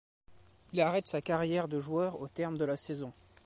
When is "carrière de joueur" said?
1.21-2.19